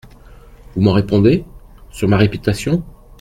[0.73, 1.45] Vous m'en répondez?
[1.91, 2.83] Sur ma réputation.